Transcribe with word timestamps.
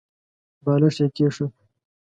بالښت 0.63 0.99
يې 1.01 1.07
کېښود. 1.15 1.51